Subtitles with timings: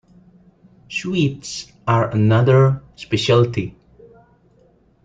[0.89, 3.75] Sweets are another specialty.